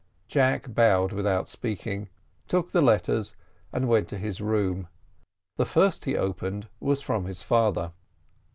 Jack 0.27 0.73
bowed 0.73 1.13
without 1.13 1.47
speaking, 1.47 2.09
took 2.47 2.71
the 2.71 2.81
letters, 2.81 3.35
and 3.71 3.87
went 3.87 4.07
to 4.07 4.17
his 4.17 4.41
room. 4.41 4.87
The 5.57 5.65
first 5.65 6.05
he 6.05 6.17
opened 6.17 6.67
was 6.79 7.01
from 7.01 7.25
his 7.25 7.43
father. 7.43 7.91